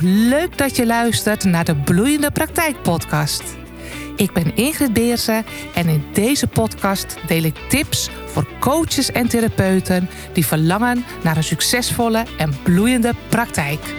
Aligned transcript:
Leuk 0.00 0.58
dat 0.58 0.76
je 0.76 0.86
luistert 0.86 1.44
naar 1.44 1.64
de 1.64 1.76
Bloeiende 1.76 2.30
Praktijk 2.30 2.82
Podcast. 2.82 3.56
Ik 4.16 4.32
ben 4.32 4.56
Ingrid 4.56 4.92
Beersen 4.92 5.44
en 5.74 5.88
in 5.88 6.04
deze 6.12 6.46
podcast 6.46 7.16
deel 7.26 7.42
ik 7.42 7.56
tips 7.68 8.10
voor 8.26 8.46
coaches 8.60 9.12
en 9.12 9.28
therapeuten 9.28 10.08
die 10.32 10.46
verlangen 10.46 11.04
naar 11.22 11.36
een 11.36 11.44
succesvolle 11.44 12.24
en 12.38 12.54
bloeiende 12.62 13.12
praktijk. 13.28 13.94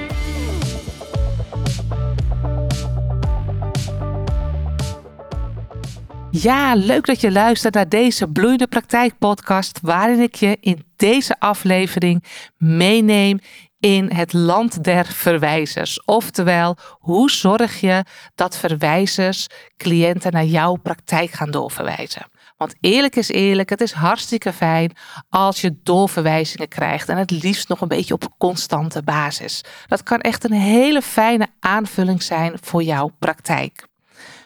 Ja, 6.32 6.76
leuk 6.76 7.06
dat 7.06 7.22
je 7.22 7.32
luistert 7.32 7.74
naar 7.74 7.90
deze 7.90 8.28
Bloeiende 8.28 8.68
Praktijk 8.68 9.18
podcast, 9.18 9.80
waarin 9.82 10.20
ik 10.20 10.36
je 10.36 10.58
in 10.60 10.84
deze 10.96 11.40
aflevering 11.40 12.24
meeneem 12.58 13.40
in 13.84 14.12
het 14.12 14.34
land 14.34 14.84
der 14.84 15.06
verwijzers. 15.06 16.06
Oftewel, 16.06 16.78
hoe 17.00 17.32
zorg 17.32 17.80
je 17.80 18.04
dat 18.36 18.58
verwijzers 18.58 19.48
cliënten 19.78 20.32
naar 20.32 20.46
jouw 20.46 20.76
praktijk 20.76 21.32
gaan 21.32 21.52
doorverwijzen? 21.52 22.28
Want 22.58 22.76
eerlijk 22.80 23.16
is 23.16 23.30
eerlijk, 23.30 23.70
het 23.70 23.82
is 23.82 23.92
hartstikke 23.92 24.54
fijn 24.54 24.96
als 25.30 25.62
je 25.62 25.80
doorverwijzingen 25.84 26.68
krijgt. 26.68 27.10
En 27.10 27.18
het 27.18 27.32
liefst 27.32 27.68
nog 27.68 27.82
een 27.82 27.88
beetje 27.88 28.14
op 28.14 28.34
constante 28.38 29.04
basis. 29.04 29.64
Dat 29.88 30.04
kan 30.04 30.20
echt 30.20 30.44
een 30.44 30.52
hele 30.52 31.02
fijne 31.02 31.48
aanvulling 31.60 32.24
zijn 32.24 32.58
voor 32.62 32.84
jouw 32.84 33.12
praktijk. 33.20 33.88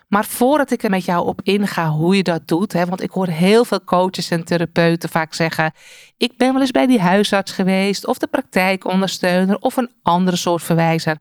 Maar 0.08 0.26
voordat 0.26 0.72
ik 0.72 0.84
er 0.84 0.90
met 0.90 1.06
jou 1.06 1.28
op 1.28 1.42
inga 1.44 1.90
hoe 1.90 2.16
je 2.16 2.24
dat 2.24 2.48
doet, 2.48 2.74
hè, 2.74 2.86
want 2.86 3.02
ik 3.02 3.12
hoor 3.12 3.28
heel 3.28 3.66
veel 3.66 3.84
coaches 3.84 4.30
en 4.30 4.44
therapeuten 4.44 5.10
vaak 5.10 5.34
zeggen: 5.34 5.72
Ik 6.18 6.38
ben 6.38 6.52
wel 6.52 6.62
eens 6.62 6.72
bij 6.72 6.88
die 6.88 7.00
huisarts 7.00 7.52
geweest, 7.52 8.06
of 8.06 8.18
de 8.18 8.28
praktijkondersteuner, 8.28 9.58
of 9.58 9.78
een 9.78 9.92
andere 10.04 10.38
soort 10.38 10.64
verwijzer. 10.64 11.18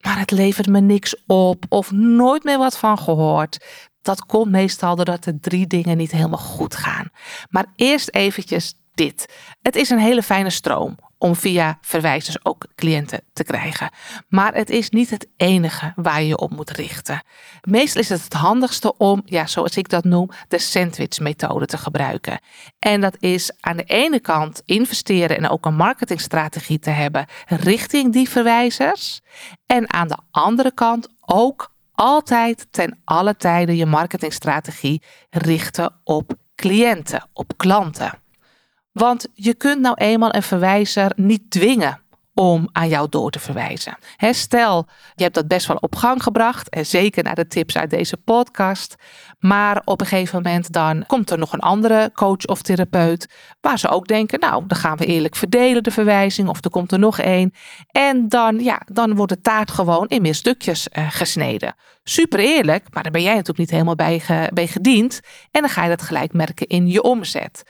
Maar 0.00 0.18
het 0.18 0.30
levert 0.30 0.66
me 0.66 0.80
niks 0.80 1.16
op, 1.26 1.64
of 1.68 1.90
nooit 1.90 2.44
meer 2.44 2.58
wat 2.58 2.78
van 2.78 2.98
gehoord. 2.98 3.66
Dat 4.02 4.26
komt 4.26 4.50
meestal 4.50 4.96
doordat 4.96 5.24
de 5.24 5.38
drie 5.40 5.66
dingen 5.66 5.96
niet 5.96 6.10
helemaal 6.10 6.38
goed 6.38 6.76
gaan. 6.76 7.10
Maar 7.50 7.66
eerst 7.76 8.14
eventjes 8.14 8.74
dit. 8.94 9.34
Het 9.62 9.76
is 9.76 9.90
een 9.90 9.98
hele 9.98 10.22
fijne 10.22 10.50
stroom 10.50 10.96
om 11.22 11.36
via 11.36 11.78
verwijzers 11.80 12.44
ook 12.44 12.66
cliënten 12.74 13.20
te 13.32 13.44
krijgen. 13.44 13.90
Maar 14.28 14.54
het 14.54 14.70
is 14.70 14.90
niet 14.90 15.10
het 15.10 15.28
enige 15.36 15.92
waar 15.96 16.20
je 16.20 16.28
je 16.28 16.38
op 16.38 16.50
moet 16.50 16.70
richten. 16.70 17.22
Meestal 17.62 18.00
is 18.00 18.08
het 18.08 18.24
het 18.24 18.32
handigste 18.32 18.96
om, 18.96 19.22
ja, 19.24 19.46
zoals 19.46 19.76
ik 19.76 19.88
dat 19.88 20.04
noem, 20.04 20.30
de 20.48 20.58
sandwich-methode 20.58 21.66
te 21.66 21.78
gebruiken. 21.78 22.40
En 22.78 23.00
dat 23.00 23.16
is 23.18 23.52
aan 23.60 23.76
de 23.76 23.84
ene 23.84 24.20
kant 24.20 24.62
investeren 24.64 25.36
en 25.36 25.48
ook 25.48 25.66
een 25.66 25.74
marketingstrategie 25.74 26.78
te 26.78 26.90
hebben 26.90 27.26
richting 27.46 28.12
die 28.12 28.28
verwijzers. 28.28 29.20
En 29.66 29.92
aan 29.92 30.08
de 30.08 30.18
andere 30.30 30.74
kant 30.74 31.08
ook 31.20 31.70
altijd 31.92 32.66
ten 32.70 33.00
alle 33.04 33.36
tijden 33.36 33.76
je 33.76 33.86
marketingstrategie 33.86 35.02
richten 35.30 35.94
op 36.04 36.32
cliënten, 36.54 37.28
op 37.32 37.52
klanten. 37.56 38.19
Want 39.00 39.26
je 39.34 39.54
kunt 39.54 39.80
nou 39.80 39.94
eenmaal 39.94 40.34
een 40.34 40.42
verwijzer 40.42 41.12
niet 41.16 41.50
dwingen 41.50 42.00
om 42.34 42.68
aan 42.72 42.88
jou 42.88 43.08
door 43.08 43.30
te 43.30 43.38
verwijzen. 43.38 43.98
stel, 44.30 44.86
je 45.14 45.22
hebt 45.22 45.34
dat 45.34 45.48
best 45.48 45.66
wel 45.66 45.76
op 45.76 45.96
gang 45.96 46.22
gebracht 46.22 46.68
en 46.68 46.86
zeker 46.86 47.22
naar 47.22 47.34
de 47.34 47.46
tips 47.46 47.76
uit 47.76 47.90
deze 47.90 48.16
podcast. 48.16 48.94
Maar 49.38 49.82
op 49.84 50.00
een 50.00 50.06
gegeven 50.06 50.42
moment 50.42 50.72
dan 50.72 51.04
komt 51.06 51.30
er 51.30 51.38
nog 51.38 51.52
een 51.52 51.60
andere 51.60 52.10
coach 52.14 52.46
of 52.46 52.62
therapeut 52.62 53.28
waar 53.60 53.78
ze 53.78 53.88
ook 53.88 54.06
denken, 54.06 54.40
nou, 54.40 54.64
dan 54.66 54.78
gaan 54.78 54.96
we 54.96 55.06
eerlijk 55.06 55.36
verdelen 55.36 55.82
de 55.82 55.90
verwijzing 55.90 56.48
of 56.48 56.64
er 56.64 56.70
komt 56.70 56.92
er 56.92 56.98
nog 56.98 57.18
één. 57.18 57.52
En 57.90 58.28
dan, 58.28 58.58
ja, 58.58 58.82
dan 58.92 59.14
wordt 59.14 59.32
de 59.32 59.40
taart 59.40 59.70
gewoon 59.70 60.08
in 60.08 60.22
meer 60.22 60.34
stukjes 60.34 60.88
uh, 60.92 61.10
gesneden. 61.10 61.74
Super 62.02 62.38
eerlijk, 62.38 62.86
maar 62.90 63.02
daar 63.02 63.12
ben 63.12 63.22
jij 63.22 63.32
natuurlijk 63.34 63.58
niet 63.58 63.70
helemaal 63.70 63.94
bij, 63.94 64.20
ge, 64.20 64.50
bij 64.54 64.66
gediend. 64.66 65.20
En 65.50 65.60
dan 65.60 65.70
ga 65.70 65.82
je 65.82 65.88
dat 65.88 66.02
gelijk 66.02 66.32
merken 66.32 66.66
in 66.66 66.86
je 66.88 67.02
omzet. 67.02 67.62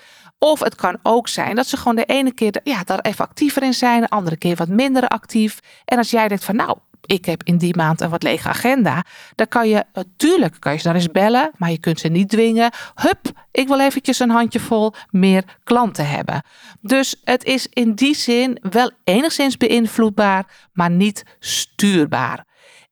Of 0.43 0.61
het 0.61 0.75
kan 0.75 0.99
ook 1.03 1.29
zijn 1.29 1.55
dat 1.55 1.67
ze 1.67 1.77
gewoon 1.77 1.97
de 1.97 2.05
ene 2.05 2.33
keer 2.33 2.61
ja, 2.65 2.85
daar 2.85 3.01
even 3.01 3.25
actiever 3.25 3.63
in 3.63 3.75
zijn, 3.75 4.01
de 4.01 4.09
andere 4.09 4.37
keer 4.37 4.57
wat 4.57 4.69
minder 4.69 5.09
actief. 5.09 5.59
En 5.85 5.99
als 5.99 6.11
jij 6.11 6.29
denkt 6.29 6.45
van 6.45 6.57
nou, 6.57 6.79
ik 7.07 7.25
heb 7.25 7.43
in 7.45 7.59
die 7.59 7.77
maand 7.77 8.01
een 8.01 8.11
wat 8.11 8.23
lege 8.23 8.49
agenda, 8.49 9.05
dan 9.35 9.49
kan 9.49 9.69
je, 9.69 9.85
natuurlijk 9.93 10.57
kan 10.59 10.73
je 10.73 10.79
ze 10.79 10.85
daar 10.85 10.95
eens 10.95 11.11
bellen, 11.11 11.51
maar 11.57 11.71
je 11.71 11.79
kunt 11.79 12.01
ze 12.01 12.09
niet 12.09 12.29
dwingen. 12.29 12.73
Hup, 12.95 13.31
ik 13.51 13.69
wil 13.69 13.81
eventjes 13.81 14.19
een 14.19 14.31
handjevol 14.31 14.95
meer 15.11 15.45
klanten 15.65 16.09
hebben. 16.09 16.43
Dus 16.81 17.21
het 17.25 17.45
is 17.45 17.67
in 17.67 17.95
die 17.95 18.15
zin 18.15 18.59
wel 18.71 18.91
enigszins 19.05 19.57
beïnvloedbaar, 19.57 20.47
maar 20.73 20.91
niet 20.91 21.23
stuurbaar. 21.39 22.49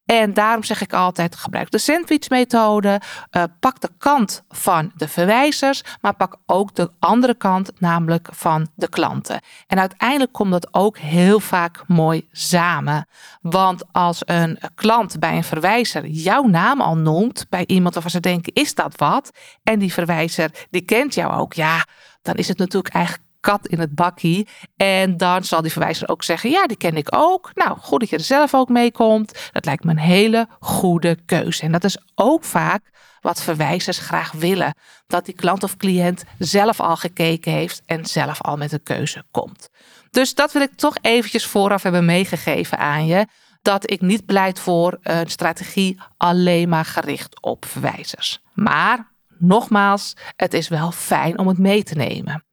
En 0.08 0.34
daarom 0.34 0.64
zeg 0.64 0.80
ik 0.80 0.92
altijd: 0.92 1.36
gebruik 1.36 1.70
de 1.70 1.78
sandwichmethode. 1.78 3.00
Uh, 3.36 3.42
pak 3.60 3.80
de 3.80 3.90
kant 3.98 4.42
van 4.48 4.92
de 4.94 5.08
verwijzers, 5.08 5.82
maar 6.00 6.14
pak 6.14 6.36
ook 6.46 6.74
de 6.74 6.90
andere 6.98 7.34
kant, 7.34 7.80
namelijk 7.80 8.28
van 8.30 8.68
de 8.74 8.88
klanten. 8.88 9.40
En 9.66 9.78
uiteindelijk 9.78 10.32
komt 10.32 10.50
dat 10.50 10.68
ook 10.74 10.98
heel 10.98 11.40
vaak 11.40 11.82
mooi 11.86 12.28
samen. 12.32 13.06
Want 13.40 13.84
als 13.92 14.22
een 14.24 14.58
klant 14.74 15.18
bij 15.18 15.36
een 15.36 15.44
verwijzer 15.44 16.06
jouw 16.06 16.42
naam 16.42 16.80
al 16.80 16.96
noemt, 16.96 17.46
bij 17.48 17.64
iemand 17.66 17.94
waarvan 17.94 18.12
ze 18.12 18.20
denken: 18.20 18.52
is 18.52 18.74
dat 18.74 18.96
wat? 18.96 19.30
En 19.62 19.78
die 19.78 19.92
verwijzer 19.92 20.50
die 20.70 20.82
kent 20.82 21.14
jou 21.14 21.32
ook, 21.32 21.52
ja, 21.52 21.84
dan 22.22 22.34
is 22.34 22.48
het 22.48 22.58
natuurlijk 22.58 22.94
eigenlijk 22.94 23.27
kat 23.48 23.66
in 23.66 23.78
het 23.78 23.94
bakkie. 23.94 24.48
En 24.76 25.16
dan 25.16 25.44
zal 25.44 25.62
die 25.62 25.72
verwijzer 25.72 26.08
ook 26.08 26.22
zeggen: 26.22 26.50
Ja, 26.50 26.66
die 26.66 26.76
ken 26.76 26.96
ik 26.96 27.08
ook. 27.10 27.50
Nou, 27.54 27.78
goed 27.78 28.00
dat 28.00 28.08
je 28.08 28.16
er 28.16 28.22
zelf 28.22 28.54
ook 28.54 28.68
mee 28.68 28.92
komt. 28.92 29.50
Dat 29.52 29.64
lijkt 29.64 29.84
me 29.84 29.90
een 29.90 29.98
hele 29.98 30.48
goede 30.60 31.18
keuze. 31.26 31.62
En 31.62 31.72
dat 31.72 31.84
is 31.84 31.98
ook 32.14 32.44
vaak 32.44 32.82
wat 33.20 33.42
verwijzers 33.42 33.98
graag 33.98 34.32
willen. 34.32 34.74
Dat 35.06 35.24
die 35.24 35.34
klant 35.34 35.62
of 35.62 35.76
cliënt 35.76 36.24
zelf 36.38 36.80
al 36.80 36.96
gekeken 36.96 37.52
heeft 37.52 37.82
en 37.86 38.06
zelf 38.06 38.42
al 38.42 38.56
met 38.56 38.72
een 38.72 38.82
keuze 38.82 39.24
komt. 39.30 39.68
Dus 40.10 40.34
dat 40.34 40.52
wil 40.52 40.62
ik 40.62 40.76
toch 40.76 40.96
eventjes 41.00 41.46
vooraf 41.46 41.82
hebben 41.82 42.04
meegegeven 42.04 42.78
aan 42.78 43.06
je. 43.06 43.26
Dat 43.62 43.90
ik 43.90 44.00
niet 44.00 44.26
pleit 44.26 44.58
voor 44.58 44.98
een 45.02 45.30
strategie 45.30 46.00
alleen 46.16 46.68
maar 46.68 46.84
gericht 46.84 47.42
op 47.42 47.64
verwijzers. 47.64 48.40
Maar 48.54 49.12
nogmaals, 49.38 50.16
het 50.36 50.54
is 50.54 50.68
wel 50.68 50.90
fijn 50.90 51.38
om 51.38 51.48
het 51.48 51.58
mee 51.58 51.82
te 51.82 51.94
nemen. 51.94 52.46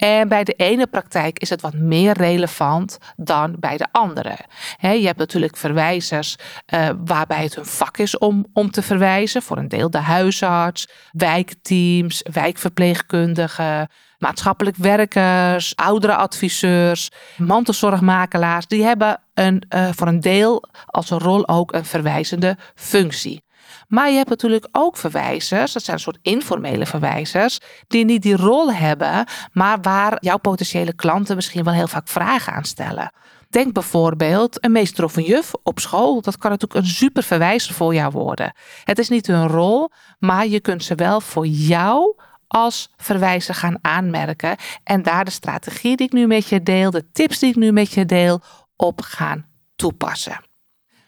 En 0.00 0.28
bij 0.28 0.44
de 0.44 0.52
ene 0.52 0.86
praktijk 0.86 1.38
is 1.38 1.50
het 1.50 1.60
wat 1.60 1.74
meer 1.74 2.12
relevant 2.12 2.98
dan 3.16 3.56
bij 3.58 3.76
de 3.76 3.86
andere. 3.92 4.38
je 4.80 5.06
hebt 5.06 5.18
natuurlijk 5.18 5.56
verwijzers 5.56 6.36
uh, 6.74 6.88
waarbij 7.04 7.42
het 7.42 7.56
een 7.56 7.66
vak 7.66 7.98
is 7.98 8.18
om, 8.18 8.46
om 8.52 8.70
te 8.70 8.82
verwijzen. 8.82 9.42
Voor 9.42 9.56
een 9.56 9.68
deel 9.68 9.90
de 9.90 9.98
huisarts, 9.98 10.88
wijkteams, 11.12 12.24
wijkverpleegkundigen, 12.32 13.88
maatschappelijk 14.18 14.76
werkers, 14.76 15.76
ouderenadviseurs, 15.76 17.10
mantelzorgmakelaars. 17.36 18.66
Die 18.66 18.84
hebben 18.84 19.20
een, 19.34 19.64
uh, 19.74 19.88
voor 19.92 20.06
een 20.06 20.20
deel 20.20 20.64
als 20.86 21.10
een 21.10 21.18
rol 21.18 21.48
ook 21.48 21.72
een 21.72 21.84
verwijzende 21.84 22.56
functie. 22.74 23.42
Maar 23.88 24.10
je 24.10 24.16
hebt 24.16 24.28
natuurlijk 24.28 24.68
ook 24.72 24.96
verwijzers, 24.96 25.72
dat 25.72 25.82
zijn 25.82 25.96
een 25.96 26.02
soort 26.02 26.18
informele 26.22 26.86
verwijzers, 26.86 27.58
die 27.86 28.04
niet 28.04 28.22
die 28.22 28.36
rol 28.36 28.72
hebben, 28.72 29.26
maar 29.52 29.80
waar 29.80 30.16
jouw 30.20 30.38
potentiële 30.38 30.92
klanten 30.92 31.36
misschien 31.36 31.64
wel 31.64 31.74
heel 31.74 31.88
vaak 31.88 32.08
vragen 32.08 32.52
aan 32.52 32.64
stellen. 32.64 33.12
Denk 33.50 33.72
bijvoorbeeld 33.72 34.64
een 34.64 34.72
meester 34.72 35.04
of 35.04 35.16
een 35.16 35.24
juf 35.24 35.52
op 35.62 35.78
school. 35.78 36.20
Dat 36.20 36.38
kan 36.38 36.50
natuurlijk 36.50 36.80
een 36.80 36.86
super 36.90 37.22
verwijzer 37.22 37.74
voor 37.74 37.94
jou 37.94 38.12
worden. 38.12 38.52
Het 38.84 38.98
is 38.98 39.08
niet 39.08 39.26
hun 39.26 39.46
rol, 39.46 39.90
maar 40.18 40.46
je 40.46 40.60
kunt 40.60 40.84
ze 40.84 40.94
wel 40.94 41.20
voor 41.20 41.46
jou 41.46 42.16
als 42.46 42.92
verwijzer 42.96 43.54
gaan 43.54 43.78
aanmerken. 43.80 44.56
En 44.84 45.02
daar 45.02 45.24
de 45.24 45.30
strategie 45.30 45.96
die 45.96 46.06
ik 46.06 46.12
nu 46.12 46.26
met 46.26 46.48
je 46.48 46.62
deel, 46.62 46.90
de 46.90 47.10
tips 47.12 47.38
die 47.38 47.50
ik 47.50 47.56
nu 47.56 47.72
met 47.72 47.92
je 47.92 48.06
deel, 48.06 48.40
op 48.76 49.00
gaan 49.00 49.46
toepassen. 49.76 50.44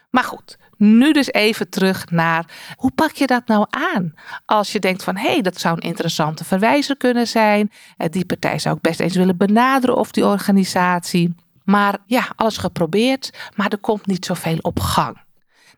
Maar 0.09 0.23
goed, 0.23 0.57
nu 0.83 1.11
dus 1.11 1.31
even 1.31 1.69
terug 1.69 2.09
naar 2.09 2.45
hoe 2.75 2.91
pak 2.91 3.11
je 3.11 3.27
dat 3.27 3.47
nou 3.47 3.65
aan? 3.69 4.13
Als 4.45 4.71
je 4.71 4.79
denkt 4.79 5.03
van 5.03 5.17
hé, 5.17 5.31
hey, 5.31 5.41
dat 5.41 5.59
zou 5.59 5.75
een 5.75 5.87
interessante 5.87 6.43
verwijzer 6.43 6.97
kunnen 6.97 7.27
zijn. 7.27 7.71
Eh, 7.97 8.09
die 8.09 8.25
partij 8.25 8.59
zou 8.59 8.75
ik 8.75 8.81
best 8.81 8.99
eens 8.99 9.15
willen 9.15 9.37
benaderen 9.37 9.97
of 9.97 10.11
die 10.11 10.25
organisatie. 10.25 11.35
Maar 11.63 11.97
ja, 12.05 12.27
alles 12.35 12.57
geprobeerd, 12.57 13.51
maar 13.55 13.71
er 13.71 13.77
komt 13.77 14.05
niet 14.05 14.25
zoveel 14.25 14.57
op 14.61 14.79
gang. 14.79 15.21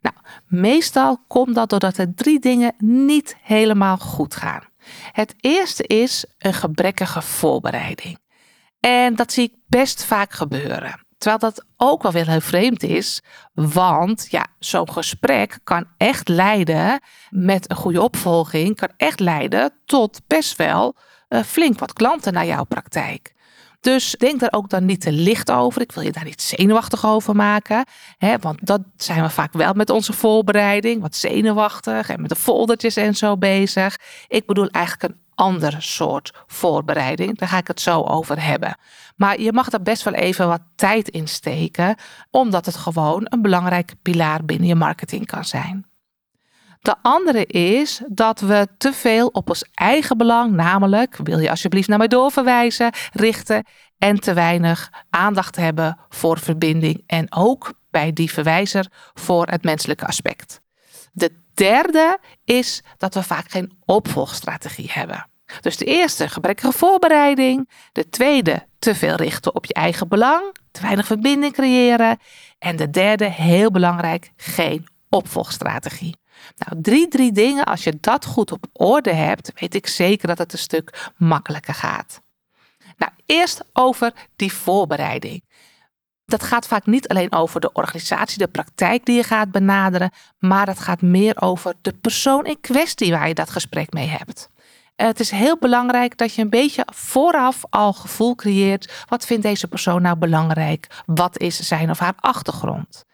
Nou, 0.02 0.16
meestal 0.48 1.24
komt 1.28 1.56
dat 1.56 1.70
doordat 1.70 1.98
er 1.98 2.14
drie 2.16 2.40
dingen 2.40 2.74
niet 2.78 3.36
helemaal 3.42 3.98
goed 3.98 4.36
gaan. 4.36 4.64
Het 5.12 5.36
eerste 5.40 5.84
is 5.84 6.26
een 6.38 6.54
gebrekkige 6.54 7.22
voorbereiding. 7.22 8.18
En 8.80 9.16
dat 9.16 9.32
zie 9.32 9.44
ik 9.44 9.54
best 9.68 10.06
vaak 10.06 10.34
gebeuren. 10.34 11.05
Terwijl 11.18 11.40
dat 11.40 11.66
ook 11.78 12.04
wel 12.04 12.12
weer 12.12 12.30
heel 12.30 12.42
vreemd 12.42 12.84
is. 12.84 13.22
Want 13.54 14.28
ja, 14.30 14.48
zo'n 14.60 14.92
gesprek 14.92 15.60
kan 15.64 15.86
echt 15.98 16.28
leiden 16.28 17.00
met 17.30 17.70
een 17.70 17.76
goede 17.76 18.02
opvolging, 18.02 18.76
kan 18.76 18.92
echt 18.98 19.20
leiden 19.20 19.74
tot 19.86 20.22
best 20.28 20.56
wel 20.56 20.96
uh, 21.30 21.44
flink 21.44 21.80
wat 21.80 21.94
klanten 21.94 22.34
naar 22.34 22.46
jouw 22.46 22.64
praktijk. 22.64 23.35
Dus 23.80 24.16
denk 24.18 24.40
daar 24.40 24.54
ook 24.54 24.70
dan 24.70 24.86
niet 24.86 25.02
te 25.02 25.12
licht 25.12 25.52
over. 25.52 25.82
Ik 25.82 25.92
wil 25.92 26.04
je 26.04 26.12
daar 26.12 26.24
niet 26.24 26.42
zenuwachtig 26.42 27.06
over 27.06 27.36
maken. 27.36 27.86
Hè, 28.18 28.38
want 28.38 28.66
dat 28.66 28.82
zijn 28.98 29.22
we 29.22 29.30
vaak 29.30 29.54
wel 29.54 29.74
met 29.74 29.90
onze 29.90 30.14
voorbereiding. 30.14 31.02
Wat 31.02 31.16
zenuwachtig 31.16 32.10
en 32.10 32.22
met 32.22 32.30
de 32.30 32.36
foldertjes 32.36 32.96
en 32.96 33.16
zo 33.16 33.38
bezig. 33.38 33.98
Ik 34.28 34.46
bedoel 34.46 34.70
eigenlijk 34.70 35.14
een 35.14 35.20
ander 35.36 35.76
soort 35.80 36.32
voorbereiding. 36.48 37.38
Daar 37.38 37.50
ga 37.50 37.58
ik 37.58 37.68
het 37.68 37.82
zo 37.82 38.02
over 38.02 38.44
hebben. 38.44 38.78
Maar 39.16 39.42
je 39.42 39.54
mag 39.54 39.70
daar 39.70 39.82
best 39.82 40.04
wel 40.04 40.14
even 40.14 40.48
wat 40.48 40.62
tijd 40.76 41.10
in 41.10 41.28
steken, 41.28 41.96
omdat 42.32 42.66
het 42.66 42.76
gewoon 42.76 43.26
een 43.30 43.42
belangrijke 43.42 43.96
pilaar 44.02 44.46
binnen 44.46 44.68
je 44.68 44.76
marketing 44.76 45.26
kan 45.26 45.46
zijn. 45.46 45.86
De 46.86 46.96
andere 47.02 47.46
is 47.46 48.02
dat 48.08 48.40
we 48.40 48.68
te 48.78 48.94
veel 48.94 49.28
op 49.28 49.50
ons 49.50 49.66
eigen 49.74 50.18
belang, 50.18 50.54
namelijk 50.54 51.18
wil 51.24 51.40
je 51.40 51.50
alsjeblieft 51.50 51.88
naar 51.88 51.98
mij 51.98 52.08
doorverwijzen, 52.08 52.94
richten 53.14 53.66
en 53.98 54.20
te 54.20 54.34
weinig 54.34 54.90
aandacht 55.10 55.56
hebben 55.56 55.98
voor 56.10 56.40
verbinding 56.40 57.04
en 57.06 57.34
ook 57.34 57.74
bij 57.92 58.14
die 58.14 58.32
verwijzer 58.32 58.88
voor 59.14 59.48
het 59.48 59.64
menselijke 59.64 60.06
aspect. 60.06 60.62
De 61.12 61.32
derde 61.54 62.20
is 62.44 62.84
dat 62.98 63.14
we 63.14 63.24
vaak 63.24 63.50
geen 63.50 63.78
opvolgstrategie 63.86 64.90
hebben. 64.92 65.28
Dus 65.62 65.78
de 65.78 65.86
eerste, 65.86 66.30
gebrekkige 66.30 66.72
voorbereiding. 66.72 67.70
De 67.92 68.10
tweede, 68.10 68.68
te 68.80 68.96
veel 68.96 69.16
richten 69.16 69.56
op 69.56 69.66
je 69.66 69.74
eigen 69.74 70.08
belang. 70.08 70.56
Te 70.72 70.82
weinig 70.82 71.06
verbinding 71.06 71.54
creëren. 71.54 72.18
En 72.60 72.76
de 72.76 72.90
derde, 72.90 73.26
heel 73.26 73.72
belangrijk, 73.72 74.32
geen 74.36 74.88
opvolgstrategie. 75.10 76.24
Nou, 76.56 76.82
drie, 76.82 77.08
drie 77.08 77.32
dingen. 77.32 77.66
Als 77.66 77.84
je 77.84 77.98
dat 78.00 78.26
goed 78.26 78.52
op 78.52 78.66
orde 78.74 79.14
hebt, 79.14 79.52
weet 79.56 79.76
ik 79.76 79.88
zeker 79.88 80.28
dat 80.28 80.38
het 80.38 80.54
een 80.54 80.60
stuk 80.60 81.12
makkelijker 81.18 81.74
gaat. 81.74 82.22
Nou, 82.98 83.12
eerst 83.26 83.64
over 83.74 84.14
die 84.36 84.54
voorbereiding. 84.54 85.44
Dat 86.26 86.44
gaat 86.44 86.68
vaak 86.68 86.86
niet 86.86 87.08
alleen 87.08 87.32
over 87.32 87.62
de 87.62 87.72
organisatie, 87.72 88.38
de 88.38 88.48
praktijk 88.48 89.06
die 89.06 89.16
je 89.16 89.24
gaat 89.24 89.52
benaderen, 89.52 90.12
maar 90.40 90.68
het 90.68 90.80
gaat 90.80 91.02
meer 91.02 91.42
over 91.42 91.74
de 91.82 91.94
persoon 91.94 92.46
in 92.46 92.60
kwestie 92.62 93.12
waar 93.12 93.28
je 93.28 93.34
dat 93.34 93.50
gesprek 93.50 93.94
mee 93.94 94.08
hebt. 94.08 94.50
Het 94.96 95.20
is 95.20 95.32
heel 95.32 95.58
belangrijk 95.58 96.18
dat 96.18 96.34
je 96.34 96.42
een 96.42 96.50
beetje 96.50 96.88
vooraf 96.94 97.64
al 97.70 97.94
gevoel 97.94 98.36
creëert. 98.36 99.06
Wat 99.08 99.26
vindt 99.26 99.44
deze 99.44 99.68
persoon 99.68 100.02
nou 100.02 100.18
belangrijk? 100.18 100.88
Wat 101.06 101.40
is 101.40 101.60
zijn 101.60 101.90
of 101.90 102.00
haar 102.00 102.14
achtergrond? 102.20 103.06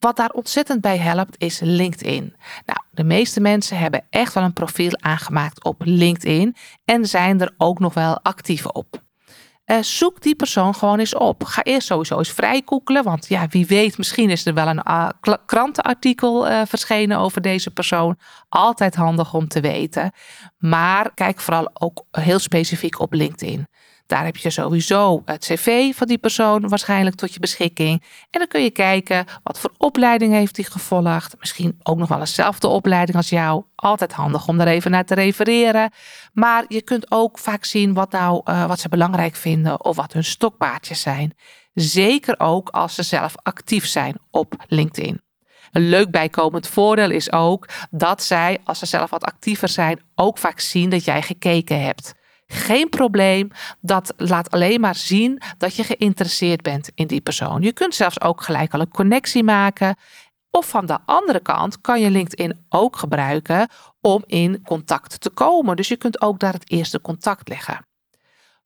Wat 0.00 0.16
daar 0.16 0.30
ontzettend 0.30 0.80
bij 0.80 0.98
helpt 0.98 1.34
is 1.38 1.60
LinkedIn. 1.62 2.34
Nou, 2.66 2.78
de 2.90 3.04
meeste 3.04 3.40
mensen 3.40 3.78
hebben 3.78 4.06
echt 4.10 4.34
wel 4.34 4.44
een 4.44 4.52
profiel 4.52 4.92
aangemaakt 5.00 5.64
op 5.64 5.82
LinkedIn 5.84 6.56
en 6.84 7.06
zijn 7.06 7.40
er 7.40 7.54
ook 7.56 7.78
nog 7.78 7.94
wel 7.94 8.20
actief 8.22 8.66
op. 8.66 9.02
Uh, 9.66 9.78
zoek 9.80 10.20
die 10.20 10.34
persoon 10.34 10.74
gewoon 10.74 10.98
eens 10.98 11.14
op. 11.14 11.44
Ga 11.44 11.62
eerst 11.62 11.86
sowieso 11.86 12.18
eens 12.18 12.30
vrijkoekelen. 12.30 13.04
Want 13.04 13.28
ja, 13.28 13.46
wie 13.48 13.66
weet, 13.66 13.98
misschien 13.98 14.30
is 14.30 14.46
er 14.46 14.54
wel 14.54 14.66
een 14.66 14.82
uh, 14.88 15.08
krantenartikel 15.46 16.48
uh, 16.50 16.62
verschenen 16.66 17.18
over 17.18 17.40
deze 17.40 17.70
persoon. 17.70 18.18
Altijd 18.48 18.94
handig 18.94 19.34
om 19.34 19.48
te 19.48 19.60
weten. 19.60 20.12
Maar 20.58 21.14
kijk 21.14 21.40
vooral 21.40 21.70
ook 21.72 22.04
heel 22.10 22.38
specifiek 22.38 23.00
op 23.00 23.12
LinkedIn. 23.12 23.66
Daar 24.10 24.24
heb 24.24 24.36
je 24.36 24.50
sowieso 24.50 25.22
het 25.24 25.44
cv 25.44 25.94
van 25.94 26.06
die 26.06 26.18
persoon 26.18 26.68
waarschijnlijk 26.68 27.16
tot 27.16 27.34
je 27.34 27.40
beschikking. 27.40 28.02
En 28.30 28.38
dan 28.38 28.48
kun 28.48 28.62
je 28.62 28.70
kijken 28.70 29.24
wat 29.42 29.60
voor 29.60 29.72
opleiding 29.76 30.32
heeft 30.32 30.56
hij 30.56 30.64
gevolgd. 30.64 31.34
Misschien 31.38 31.78
ook 31.82 31.98
nog 31.98 32.08
wel 32.08 32.18
eenzelfde 32.18 32.68
opleiding 32.68 33.16
als 33.16 33.28
jou. 33.28 33.64
Altijd 33.74 34.12
handig 34.12 34.48
om 34.48 34.58
daar 34.58 34.66
even 34.66 34.90
naar 34.90 35.04
te 35.04 35.14
refereren. 35.14 35.90
Maar 36.32 36.64
je 36.68 36.82
kunt 36.82 37.10
ook 37.10 37.38
vaak 37.38 37.64
zien 37.64 37.94
wat, 37.94 38.12
nou, 38.12 38.42
uh, 38.44 38.66
wat 38.66 38.80
ze 38.80 38.88
belangrijk 38.88 39.34
vinden 39.34 39.84
of 39.84 39.96
wat 39.96 40.12
hun 40.12 40.24
stokpaardjes 40.24 41.00
zijn. 41.00 41.34
Zeker 41.74 42.34
ook 42.38 42.68
als 42.68 42.94
ze 42.94 43.02
zelf 43.02 43.34
actief 43.42 43.86
zijn 43.86 44.16
op 44.30 44.64
LinkedIn. 44.68 45.20
Een 45.72 45.88
leuk 45.88 46.10
bijkomend 46.10 46.66
voordeel 46.66 47.10
is 47.10 47.32
ook 47.32 47.68
dat 47.90 48.22
zij, 48.22 48.58
als 48.64 48.78
ze 48.78 48.86
zelf 48.86 49.10
wat 49.10 49.24
actiever 49.24 49.68
zijn, 49.68 50.00
ook 50.14 50.38
vaak 50.38 50.60
zien 50.60 50.90
dat 50.90 51.04
jij 51.04 51.22
gekeken 51.22 51.82
hebt. 51.82 52.18
Geen 52.52 52.88
probleem. 52.88 53.50
Dat 53.80 54.14
laat 54.16 54.50
alleen 54.50 54.80
maar 54.80 54.94
zien 54.94 55.42
dat 55.58 55.74
je 55.76 55.84
geïnteresseerd 55.84 56.62
bent 56.62 56.90
in 56.94 57.06
die 57.06 57.20
persoon. 57.20 57.62
Je 57.62 57.72
kunt 57.72 57.94
zelfs 57.94 58.20
ook 58.20 58.42
gelijk 58.42 58.74
al 58.74 58.80
een 58.80 58.88
connectie 58.88 59.44
maken. 59.44 59.96
Of 60.50 60.68
van 60.68 60.86
de 60.86 60.98
andere 61.04 61.40
kant 61.40 61.80
kan 61.80 62.00
je 62.00 62.10
LinkedIn 62.10 62.66
ook 62.68 62.96
gebruiken 62.96 63.68
om 64.00 64.22
in 64.26 64.62
contact 64.62 65.20
te 65.20 65.30
komen. 65.30 65.76
Dus 65.76 65.88
je 65.88 65.96
kunt 65.96 66.20
ook 66.20 66.38
daar 66.38 66.52
het 66.52 66.70
eerste 66.70 67.00
contact 67.00 67.48
leggen. 67.48 67.89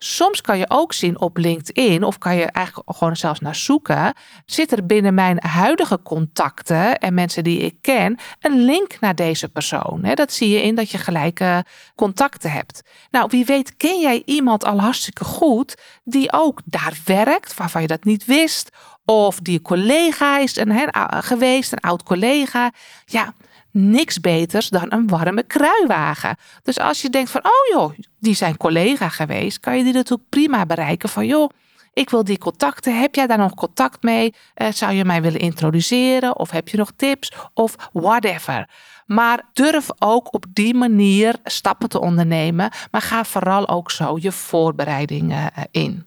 Soms 0.07 0.41
kan 0.41 0.59
je 0.59 0.65
ook 0.69 0.93
zien 0.93 1.21
op 1.21 1.37
LinkedIn, 1.37 2.03
of 2.03 2.19
kan 2.19 2.37
je 2.37 2.45
eigenlijk 2.45 2.97
gewoon 2.97 3.17
zelfs 3.17 3.41
naar 3.41 3.55
zoeken, 3.55 4.15
zit 4.47 4.73
er 4.73 4.87
binnen 4.87 5.15
mijn 5.15 5.39
huidige 5.47 6.03
contacten 6.03 6.99
en 6.99 7.15
mensen 7.15 7.45
die 7.45 7.59
ik 7.59 7.75
ken, 7.81 8.19
een 8.41 8.65
link 8.65 9.01
naar 9.01 9.15
deze 9.15 9.49
persoon. 9.49 10.11
Dat 10.15 10.33
zie 10.33 10.49
je 10.49 10.63
in 10.63 10.75
dat 10.75 10.91
je 10.91 10.99
gelijke 10.99 11.65
contacten 11.95 12.51
hebt. 12.51 12.83
Nou, 13.11 13.27
wie 13.31 13.45
weet 13.45 13.77
ken 13.77 14.01
jij 14.01 14.23
iemand 14.25 14.65
al 14.65 14.81
hartstikke 14.81 15.25
goed 15.25 15.75
die 16.05 16.33
ook 16.33 16.61
daar 16.65 16.99
werkt, 17.05 17.55
waarvan 17.55 17.81
je 17.81 17.89
dat 17.89 18.05
niet 18.05 18.25
wist, 18.25 18.71
of 19.05 19.39
die 19.39 19.63
collega 19.63 20.39
is 20.39 20.57
een, 20.57 20.93
geweest, 21.23 21.73
een 21.73 21.81
oud 21.81 22.03
collega. 22.03 22.73
Ja, 23.05 23.35
niks 23.75 24.21
beters 24.21 24.69
dan 24.69 24.93
een 24.93 25.09
warme 25.09 25.43
kruiwagen. 25.43 26.37
Dus 26.63 26.79
als 26.79 27.03
je 27.03 27.11
denkt 27.11 27.31
van, 27.31 27.45
oh 27.45 27.79
joh, 27.79 27.99
die 28.19 28.35
zijn 28.35 28.57
collega 28.57 29.09
geweest, 29.09 29.61
kan 29.61 29.77
je 29.77 29.85
die 29.85 29.93
natuurlijk 29.93 30.29
prima 30.29 30.67
bereiken 30.67 31.09
van, 31.09 31.27
joh, 31.27 31.51
ik 31.93 32.11
wil 32.11 32.25
die 32.25 32.39
contacten. 32.39 33.01
Heb 33.01 33.15
jij 33.15 33.27
daar 33.27 33.39
nog 33.39 33.55
contact 33.55 34.03
mee? 34.03 34.35
Uh, 34.57 34.69
zou 34.73 34.93
je 34.93 35.05
mij 35.05 35.23
willen 35.23 35.41
introduceren? 35.41 36.39
Of 36.39 36.51
heb 36.51 36.69
je 36.69 36.77
nog 36.77 36.93
tips? 36.97 37.33
Of 37.55 37.77
whatever. 37.93 38.69
Maar 39.07 39.49
durf 39.53 39.89
ook 39.99 40.35
op 40.35 40.47
die 40.53 40.75
manier 40.75 41.37
stappen 41.45 41.89
te 41.89 42.01
ondernemen. 42.01 42.71
Maar 42.91 43.03
ga 43.03 43.25
vooral 43.25 43.69
ook 43.69 43.91
zo 43.91 44.17
je 44.21 44.33
voorbereidingen 44.33 45.53
eh, 45.53 45.65
in. 45.71 46.07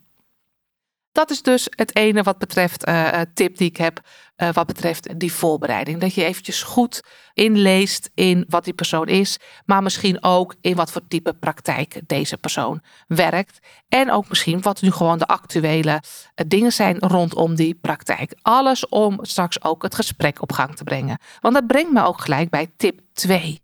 Dat 1.18 1.30
is 1.30 1.42
dus 1.42 1.66
het 1.70 1.96
ene 1.96 2.22
wat 2.22 2.38
betreft 2.38 2.88
uh, 2.88 3.20
tip 3.34 3.56
die 3.56 3.68
ik 3.68 3.76
heb 3.76 4.00
uh, 4.36 4.48
wat 4.52 4.66
betreft 4.66 5.18
die 5.18 5.32
voorbereiding. 5.32 6.00
Dat 6.00 6.14
je 6.14 6.24
eventjes 6.24 6.62
goed 6.62 7.02
inleest 7.34 8.10
in 8.14 8.44
wat 8.48 8.64
die 8.64 8.72
persoon 8.72 9.06
is, 9.06 9.38
maar 9.64 9.82
misschien 9.82 10.24
ook 10.24 10.54
in 10.60 10.74
wat 10.74 10.92
voor 10.92 11.00
type 11.08 11.34
praktijk 11.34 12.00
deze 12.06 12.36
persoon 12.36 12.82
werkt. 13.06 13.58
En 13.88 14.10
ook 14.10 14.28
misschien 14.28 14.62
wat 14.62 14.82
nu 14.82 14.90
gewoon 14.90 15.18
de 15.18 15.26
actuele 15.26 16.02
dingen 16.46 16.72
zijn 16.72 16.98
rondom 16.98 17.54
die 17.54 17.74
praktijk. 17.74 18.34
Alles 18.42 18.88
om 18.88 19.18
straks 19.22 19.62
ook 19.62 19.82
het 19.82 19.94
gesprek 19.94 20.42
op 20.42 20.52
gang 20.52 20.76
te 20.76 20.84
brengen. 20.84 21.18
Want 21.40 21.54
dat 21.54 21.66
brengt 21.66 21.92
me 21.92 22.04
ook 22.04 22.20
gelijk 22.20 22.50
bij 22.50 22.70
tip 22.76 23.00
2 23.12 23.60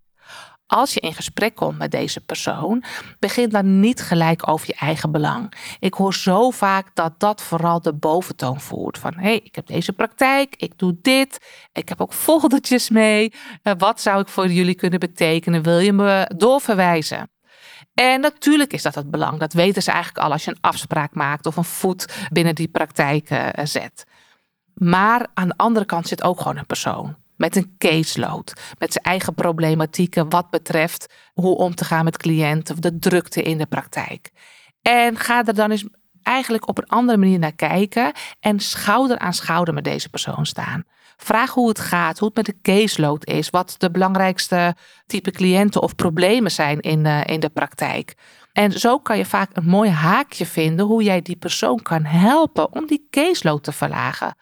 als 0.66 0.94
je 0.94 1.00
in 1.00 1.14
gesprek 1.14 1.54
komt 1.54 1.78
met 1.78 1.90
deze 1.90 2.20
persoon, 2.20 2.84
begin 3.18 3.48
dan 3.48 3.80
niet 3.80 4.00
gelijk 4.02 4.48
over 4.48 4.66
je 4.66 4.74
eigen 4.74 5.10
belang. 5.10 5.52
Ik 5.78 5.94
hoor 5.94 6.14
zo 6.14 6.50
vaak 6.50 6.94
dat 6.94 7.20
dat 7.20 7.42
vooral 7.42 7.80
de 7.80 7.94
boventoon 7.94 8.60
voert. 8.60 8.98
Van 8.98 9.14
hé, 9.14 9.20
hey, 9.20 9.40
ik 9.44 9.54
heb 9.54 9.66
deze 9.66 9.92
praktijk, 9.92 10.54
ik 10.56 10.78
doe 10.78 10.96
dit, 11.02 11.38
ik 11.72 11.88
heb 11.88 12.00
ook 12.00 12.12
foldertjes 12.26 12.90
mee. 12.90 13.32
Eh, 13.62 13.72
wat 13.78 14.00
zou 14.00 14.20
ik 14.20 14.28
voor 14.28 14.48
jullie 14.48 14.74
kunnen 14.74 15.00
betekenen? 15.00 15.62
Wil 15.62 15.78
je 15.78 15.92
me 15.92 16.30
doorverwijzen? 16.36 17.30
En 17.94 18.20
natuurlijk 18.20 18.72
is 18.72 18.82
dat 18.82 18.94
het 18.94 19.10
belang. 19.10 19.38
Dat 19.38 19.52
weten 19.52 19.82
ze 19.82 19.90
eigenlijk 19.90 20.24
al 20.26 20.32
als 20.32 20.44
je 20.44 20.50
een 20.50 20.58
afspraak 20.60 21.14
maakt 21.14 21.46
of 21.46 21.56
een 21.56 21.64
voet 21.64 22.28
binnen 22.32 22.54
die 22.54 22.68
praktijk 22.68 23.30
uh, 23.30 23.48
zet. 23.64 24.04
Maar 24.74 25.26
aan 25.34 25.48
de 25.48 25.56
andere 25.56 25.84
kant 25.84 26.08
zit 26.08 26.22
ook 26.22 26.40
gewoon 26.40 26.56
een 26.56 26.66
persoon 26.66 27.16
met 27.44 27.56
een 27.56 27.74
caseload, 27.78 28.52
met 28.78 28.92
zijn 28.92 29.04
eigen 29.04 29.34
problematieken 29.34 30.30
wat 30.30 30.50
betreft 30.50 31.14
hoe 31.34 31.56
om 31.56 31.74
te 31.74 31.84
gaan 31.84 32.04
met 32.04 32.16
cliënten, 32.16 32.80
de 32.80 32.98
drukte 32.98 33.42
in 33.42 33.58
de 33.58 33.66
praktijk. 33.66 34.30
En 34.82 35.18
ga 35.18 35.44
er 35.44 35.54
dan 35.54 35.70
eens 35.70 35.84
eigenlijk 36.22 36.68
op 36.68 36.78
een 36.78 36.88
andere 36.88 37.18
manier 37.18 37.38
naar 37.38 37.52
kijken 37.52 38.12
en 38.40 38.60
schouder 38.60 39.18
aan 39.18 39.32
schouder 39.32 39.74
met 39.74 39.84
deze 39.84 40.08
persoon 40.08 40.46
staan. 40.46 40.84
Vraag 41.16 41.50
hoe 41.50 41.68
het 41.68 41.80
gaat, 41.80 42.18
hoe 42.18 42.28
het 42.28 42.36
met 42.36 42.46
de 42.46 42.60
caseload 42.62 43.26
is, 43.26 43.50
wat 43.50 43.74
de 43.78 43.90
belangrijkste 43.90 44.76
type 45.06 45.30
cliënten 45.30 45.82
of 45.82 45.94
problemen 45.94 46.50
zijn 46.50 46.80
in 46.80 47.02
de, 47.02 47.22
in 47.26 47.40
de 47.40 47.48
praktijk. 47.48 48.14
En 48.52 48.72
zo 48.72 48.98
kan 48.98 49.18
je 49.18 49.26
vaak 49.26 49.50
een 49.52 49.66
mooi 49.66 49.90
haakje 49.90 50.46
vinden 50.46 50.86
hoe 50.86 51.02
jij 51.02 51.22
die 51.22 51.36
persoon 51.36 51.82
kan 51.82 52.04
helpen 52.04 52.72
om 52.72 52.86
die 52.86 53.06
caseload 53.10 53.62
te 53.62 53.72
verlagen 53.72 54.34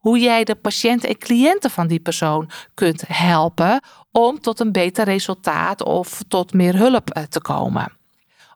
hoe 0.00 0.18
jij 0.18 0.44
de 0.44 0.54
patiënten 0.54 1.08
en 1.08 1.18
cliënten 1.18 1.70
van 1.70 1.86
die 1.86 2.00
persoon 2.00 2.50
kunt 2.74 3.04
helpen 3.06 3.82
om 4.10 4.40
tot 4.40 4.60
een 4.60 4.72
beter 4.72 5.04
resultaat 5.04 5.82
of 5.82 6.22
tot 6.28 6.52
meer 6.52 6.76
hulp 6.76 7.10
eh, 7.10 7.22
te 7.22 7.40
komen. 7.40 7.98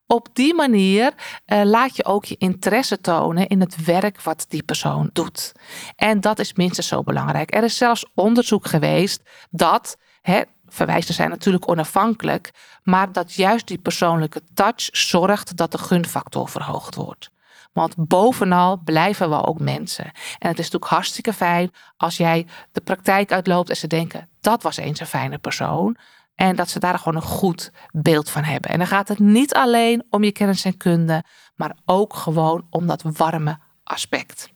Op 0.07 0.29
die 0.33 0.55
manier 0.55 1.13
uh, 1.47 1.63
laat 1.65 1.97
je 1.97 2.05
ook 2.05 2.25
je 2.25 2.37
interesse 2.39 3.01
tonen 3.01 3.47
in 3.47 3.61
het 3.61 3.85
werk 3.85 4.23
wat 4.23 4.47
die 4.49 4.63
persoon 4.63 5.11
doet. 5.13 5.53
En 5.97 6.21
dat 6.21 6.39
is 6.39 6.53
minstens 6.53 6.89
zo 6.89 7.03
belangrijk. 7.03 7.55
Er 7.55 7.65
is 7.65 7.77
zelfs 7.77 8.07
onderzoek 8.15 8.67
geweest 8.67 9.23
dat, 9.51 9.97
hè, 10.21 10.43
verwijzen 10.67 11.15
zijn 11.15 11.31
natuurlijk 11.31 11.69
onafhankelijk, 11.69 12.51
maar 12.83 13.13
dat 13.13 13.35
juist 13.35 13.67
die 13.67 13.79
persoonlijke 13.79 14.41
touch 14.55 14.89
zorgt 14.93 15.57
dat 15.57 15.73
de 15.73 15.79
gunfactor 15.79 16.49
verhoogd 16.49 16.95
wordt. 16.95 17.31
Want 17.75 17.95
bovenal 17.97 18.81
blijven 18.85 19.31
we 19.31 19.47
ook 19.47 19.61
mensen. 19.61 20.05
En 20.39 20.49
het 20.49 20.59
is 20.59 20.65
natuurlijk 20.65 20.91
hartstikke 20.93 21.33
fijn 21.33 21.71
als 21.97 22.17
jij 22.17 22.47
de 22.73 22.81
praktijk 22.81 23.33
uitloopt 23.33 23.71
en 23.71 23.77
ze 23.77 23.87
denken, 23.87 24.29
dat 24.41 24.63
was 24.63 24.77
eens 24.77 25.01
een 25.01 25.07
fijne 25.07 25.39
persoon. 25.39 25.97
En 26.35 26.57
dat 26.57 26.69
ze 26.69 26.79
daar 26.79 26.99
gewoon 26.99 27.15
een 27.15 27.29
goed 27.29 27.73
beeld 27.93 28.31
van 28.31 28.45
hebben. 28.45 28.71
En 28.71 28.79
dan 28.79 28.87
gaat 28.87 29.09
het 29.09 29.19
niet 29.19 29.55
alleen 29.55 30.05
om 30.11 30.25
je 30.25 30.33
kennis 30.33 30.65
en 30.65 30.77
kunde, 30.77 31.25
maar 31.55 31.77
ook 31.85 32.15
gewoon 32.15 32.67
om 32.71 32.87
dat 32.87 33.03
warme 33.03 33.59
aspect. 33.85 34.51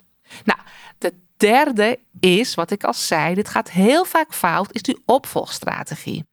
Nou, 0.45 0.59
de 0.99 1.15
derde 1.37 1.99
is, 2.21 2.55
wat 2.55 2.71
ik 2.71 2.85
al 2.85 2.95
zei, 2.95 3.35
dit 3.35 3.49
gaat 3.49 3.71
heel 3.71 4.05
vaak 4.05 4.35
fout, 4.35 4.73
is 4.73 4.83
die 4.83 5.03
opvolgstrategie. 5.07 6.28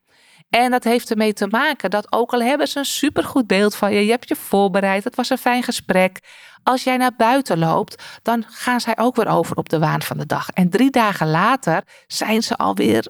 En 0.56 0.72
dat 0.72 0.84
heeft 0.84 1.10
ermee 1.10 1.34
te 1.34 1.48
maken 1.48 1.90
dat 1.90 2.12
ook 2.12 2.34
al 2.34 2.42
hebben 2.42 2.68
ze 2.68 2.80
een 2.80 2.86
supergoed 2.86 3.48
beeld 3.48 3.76
van 3.76 3.94
je, 3.94 4.06
je 4.06 4.12
hebt 4.12 4.28
je 4.28 4.36
voorbereid, 4.36 5.04
het 5.04 5.16
was 5.16 5.30
een 5.30 5.38
fijn 5.38 5.64
gesprek. 5.64 6.20
Als 6.64 6.84
jij 6.84 6.98
naar 6.98 7.16
buiten 7.18 7.60
loopt, 7.60 8.04
dan 8.22 8.44
gaan 8.48 8.82
zij 8.82 8.98
ook 8.98 9.16
weer 9.16 9.28
over 9.28 9.56
op 9.56 9.70
de 9.70 9.80
waan 9.80 10.02
van 10.02 10.18
de 10.18 10.26
dag. 10.26 10.50
En 10.50 10.70
drie 10.70 10.92
dagen 10.92 11.30
later 11.30 11.84
zijn 12.08 12.44
ze 12.44 12.56
alweer 12.56 13.08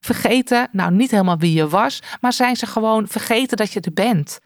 vergeten, 0.00 0.68
nou 0.72 0.92
niet 0.92 1.10
helemaal 1.10 1.38
wie 1.38 1.52
je 1.52 1.68
was, 1.68 2.02
maar 2.20 2.32
zijn 2.32 2.56
ze 2.56 2.66
gewoon 2.66 3.08
vergeten 3.08 3.56
dat 3.56 3.72
je 3.72 3.80
er 3.80 3.92
bent. 3.92 4.38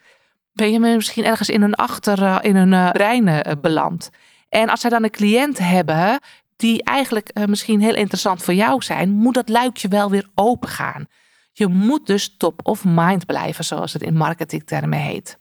Ben 0.53 0.71
je 0.71 0.79
misschien 0.79 1.25
ergens 1.25 1.49
in 1.49 1.61
een 1.61 1.75
achter, 1.75 2.23
eh, 2.23 2.37
in 2.41 2.55
een 2.55 2.71
uh, 2.71 2.89
brein 2.91 3.27
uh, 3.27 3.39
beland. 3.61 4.09
En 4.49 4.69
als 4.69 4.81
zij 4.81 4.89
dan 4.89 5.03
een 5.03 5.11
cliënt 5.11 5.57
hebben 5.57 6.19
die 6.55 6.83
eigenlijk 6.83 7.47
misschien 7.47 7.81
heel 7.81 7.95
interessant 7.95 8.43
voor 8.43 8.53
jou 8.53 8.81
zijn, 8.81 9.09
moet 9.09 9.33
dat 9.33 9.49
luikje 9.49 9.87
wel 9.87 10.09
weer 10.09 10.29
open 10.35 10.69
gaan. 10.69 11.07
Je 11.53 11.67
moet 11.67 12.07
dus 12.07 12.37
top 12.37 12.59
of 12.63 12.83
mind 12.85 13.25
blijven, 13.25 13.65
zoals 13.65 13.93
het 13.93 14.01
in 14.01 14.13
marketingtermen 14.13 14.99
heet. 14.99 15.37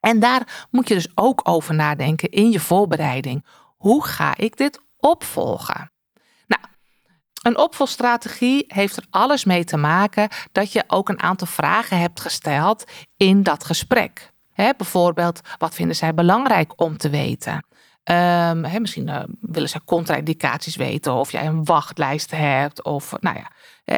En 0.00 0.20
daar 0.20 0.66
moet 0.70 0.88
je 0.88 0.94
dus 0.94 1.08
ook 1.14 1.40
over 1.48 1.74
nadenken 1.74 2.30
in 2.30 2.50
je 2.50 2.60
voorbereiding. 2.60 3.44
Hoe 3.76 4.04
ga 4.04 4.36
ik 4.36 4.56
dit 4.56 4.80
opvolgen? 4.96 5.92
Nou, 6.46 6.62
een 7.42 7.58
opvolgstrategie 7.58 8.64
heeft 8.66 8.96
er 8.96 9.06
alles 9.10 9.44
mee 9.44 9.64
te 9.64 9.76
maken 9.76 10.28
dat 10.52 10.72
je 10.72 10.84
ook 10.86 11.08
een 11.08 11.22
aantal 11.22 11.46
vragen 11.46 11.98
hebt 11.98 12.20
gesteld 12.20 12.84
in 13.16 13.42
dat 13.42 13.64
gesprek. 13.64 14.32
bijvoorbeeld, 14.54 15.40
wat 15.58 15.74
vinden 15.74 15.96
zij 15.96 16.14
belangrijk 16.14 16.80
om 16.80 16.96
te 16.96 17.10
weten? 17.10 17.64
Um, 18.10 18.80
misschien 18.80 19.08
uh, 19.08 19.22
willen 19.40 19.68
ze 19.68 19.84
contra-indicaties 19.84 20.76
weten 20.76 21.12
of 21.12 21.32
jij 21.32 21.46
een 21.46 21.64
wachtlijst 21.64 22.30
hebt 22.30 22.82
of 22.82 23.14
nou 23.20 23.36
ja, 23.36 23.50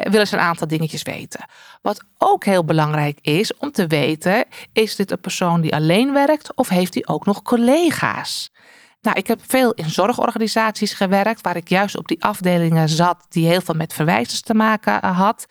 willen 0.09 0.27
ze 0.27 0.35
een 0.35 0.41
aantal 0.41 0.67
dingetjes 0.67 1.01
weten. 1.01 1.45
Wat 1.81 2.03
ook 2.17 2.45
heel 2.45 2.63
belangrijk 2.63 3.19
is 3.21 3.57
om 3.57 3.71
te 3.71 3.87
weten, 3.87 4.45
is 4.73 4.95
dit 4.95 5.11
een 5.11 5.19
persoon 5.19 5.61
die 5.61 5.75
alleen 5.75 6.13
werkt 6.13 6.55
of 6.55 6.69
heeft 6.69 6.93
hij 6.93 7.05
ook 7.05 7.25
nog 7.25 7.41
collega's? 7.41 8.51
Nou, 9.01 9.17
ik 9.17 9.27
heb 9.27 9.39
veel 9.47 9.73
in 9.73 9.89
zorgorganisaties 9.89 10.93
gewerkt, 10.93 11.41
waar 11.41 11.55
ik 11.55 11.69
juist 11.69 11.97
op 11.97 12.07
die 12.07 12.23
afdelingen 12.23 12.89
zat 12.89 13.25
die 13.29 13.47
heel 13.47 13.61
veel 13.61 13.75
met 13.75 13.93
verwijzers 13.93 14.41
te 14.41 14.53
maken 14.53 15.01
eh, 15.01 15.17
had. 15.17 15.45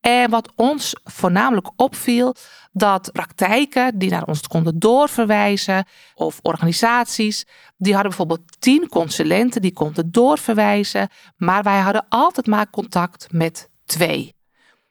En 0.00 0.30
wat 0.30 0.52
ons 0.54 0.94
voornamelijk 1.04 1.70
opviel, 1.76 2.34
dat 2.72 3.12
praktijken 3.12 3.98
die 3.98 4.10
naar 4.10 4.24
ons 4.24 4.46
konden 4.46 4.78
doorverwijzen, 4.78 5.86
of 6.14 6.38
organisaties, 6.42 7.46
die 7.76 7.92
hadden 7.92 8.10
bijvoorbeeld 8.10 8.60
tien 8.60 8.88
consulenten 8.88 9.62
die 9.62 9.72
konden 9.72 10.10
doorverwijzen, 10.10 11.08
maar 11.36 11.62
wij 11.62 11.80
hadden 11.80 12.06
altijd 12.08 12.46
maar 12.46 12.70
contact 12.70 13.26
met 13.30 13.68
twee. 13.84 14.34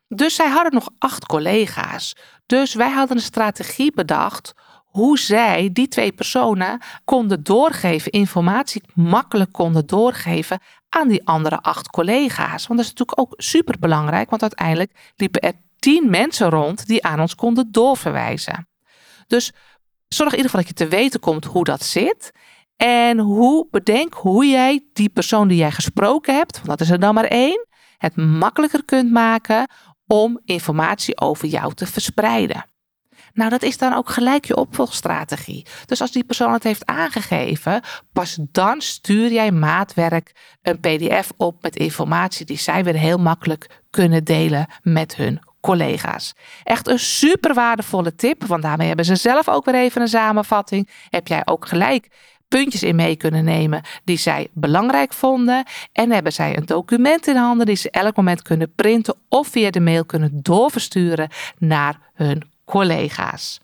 Dus 0.08 0.36
zij 0.36 0.50
hadden 0.50 0.74
nog 0.74 0.90
acht 0.98 1.26
collega's. 1.26 2.16
Dus 2.46 2.74
wij 2.74 2.90
hadden 2.90 3.18
een 3.18 3.24
strategie 3.24 3.92
bedacht 3.94 4.54
hoe 4.92 5.20
zij 5.20 5.70
die 5.74 5.88
twee 5.88 6.12
personen 6.12 6.80
konden 7.06 7.44
doorgeven, 7.44 8.12
informatie 8.12 8.84
makkelijk 8.94 9.52
konden 9.52 9.86
doorgeven 9.86 10.60
aan 10.90 11.08
die 11.08 11.28
andere 11.28 11.62
acht 11.62 11.90
collega's. 11.90 12.68
Want 12.68 12.80
dat 12.80 12.90
is 12.90 12.94
natuurlijk 12.98 13.20
ook 13.20 13.34
super 13.38 13.80
belangrijk, 13.80 14.30
want 14.30 14.42
uiteindelijk 14.42 15.14
liepen 15.16 15.42
er 15.42 15.54
tien 15.80 16.10
mensen 16.10 16.50
rond 16.50 16.88
die 16.88 17.04
aan 17.04 17.20
ons 17.20 17.36
konden 17.36 17.72
doorverwijzen. 17.72 18.68
Dus 19.28 19.52
zorg 20.08 20.32
in 20.32 20.38
ieder 20.38 20.52
geval 20.52 20.66
dat 20.66 20.78
je 20.78 20.86
te 20.86 20.96
weten 20.96 21.20
komt 21.20 21.46
hoe 21.46 21.64
dat 21.64 21.84
zit. 21.84 22.32
En 22.76 23.20
hoe 23.20 23.68
bedenk 23.72 24.14
hoe 24.14 24.46
jij 24.46 24.86
die 24.94 25.10
persoon 25.10 25.48
die 25.48 25.58
jij 25.58 25.72
gesproken 25.72 26.36
hebt, 26.36 26.56
want 26.56 26.68
dat 26.68 26.82
is 26.82 26.90
er 26.90 27.00
dan 27.00 27.14
maar 27.14 27.26
één, 27.26 27.66
het 27.98 28.16
makkelijker 28.16 28.86
kunt 28.86 29.12
maken 29.12 29.68
om 30.08 30.40
informatie 30.44 31.20
over 31.20 31.48
jou 31.48 31.74
te 31.74 31.88
verspreiden. 31.88 32.66
Nou, 33.34 33.50
dat 33.50 33.62
is 33.62 33.78
dan 33.78 33.94
ook 33.94 34.10
gelijk 34.10 34.46
je 34.46 34.56
opvolgstrategie. 34.56 35.66
Dus 35.86 36.02
als 36.02 36.12
die 36.12 36.24
persoon 36.24 36.54
het 36.54 36.64
heeft 36.64 36.86
aangegeven, 36.86 37.82
pas 38.14 38.38
dan 38.52 38.82
stuur 38.82 39.32
jij 39.32 39.52
maatwerk 39.52 40.32
een 40.62 40.80
PDF 40.80 41.32
op 41.38 41.62
met 41.62 41.76
informatie 41.76 42.46
die 42.46 42.58
zij 42.58 42.84
weer 42.84 42.96
heel 42.96 43.18
makkelijk 43.18 43.82
kunnen 43.90 44.24
delen 44.24 44.68
met 44.82 45.16
hun 45.16 45.40
collega's. 45.62 46.34
Echt 46.64 46.88
een 46.88 47.00
super 47.00 47.54
waardevolle 47.54 48.16
tip, 48.16 48.46
want 48.46 48.62
daarmee 48.62 48.88
hebben 48.88 49.06
ze 49.06 49.16
zelf 49.16 49.50
ook 49.50 49.66
weer 49.66 49.76
even 49.76 50.02
een 50.02 50.08
samenvatting. 50.08 50.90
Heb 51.10 51.28
jij 51.28 51.42
ook 51.46 51.68
gelijk 51.68 52.08
puntjes 52.48 52.84
in 52.84 52.96
mee 52.96 53.16
kunnen 53.16 53.44
nemen 53.44 53.82
die 54.04 54.18
zij 54.18 54.48
belangrijk 54.54 55.14
vonden. 55.14 55.64
En 55.92 56.12
hebben 56.12 56.34
zij 56.34 56.58
een 56.58 56.66
document 56.66 57.28
in 57.28 57.36
handen 57.36 57.66
die 57.66 57.76
ze 57.76 57.92
elk 57.92 58.16
moment 58.16 58.42
kunnen 58.42 58.74
printen 58.76 59.16
of 59.30 59.48
via 59.48 59.70
de 59.70 59.80
mail 59.80 60.06
kunnen 60.06 60.30
doorversturen 60.34 61.30
naar 61.58 62.00
hun 62.14 62.51
collega's. 62.72 63.60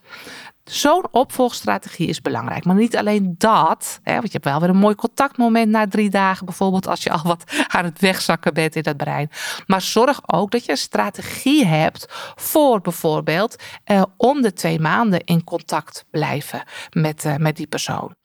Zo'n 0.64 1.06
opvolgstrategie 1.12 2.08
is 2.08 2.22
belangrijk. 2.22 2.66
Maar 2.66 2.76
niet 2.76 2.98
alleen 2.98 3.36
dat, 3.38 4.00
hè, 4.04 4.14
want 4.14 4.26
je 4.26 4.32
hebt 4.32 4.46
wel 4.46 4.60
weer 4.60 4.70
een 4.70 4.78
mooi 4.78 4.96
contactmoment 4.96 5.70
na 5.70 5.88
drie 5.88 6.10
dagen, 6.10 6.46
bijvoorbeeld 6.46 6.88
als 6.88 7.04
je 7.04 7.10
al 7.10 7.22
wat 7.24 7.44
aan 7.76 7.86
het 7.86 8.00
wegzakken 8.00 8.54
bent 8.54 8.76
in 8.76 8.82
dat 8.82 8.98
brein. 8.98 9.30
Maar 9.66 9.82
zorg 9.82 10.20
ook 10.26 10.52
dat 10.52 10.66
je 10.66 10.72
een 10.72 10.78
strategie 10.78 11.66
hebt 11.66 12.06
voor 12.36 12.82
bijvoorbeeld 12.82 13.56
eh, 13.84 14.04
om 14.18 14.42
de 14.42 14.54
twee 14.54 14.80
maanden 14.80 15.24
in 15.24 15.44
contact 15.44 16.06
blijven 16.12 16.64
met, 16.92 17.26
eh, 17.26 17.36
met 17.36 17.56
die 17.56 17.68
persoon. 17.68 18.16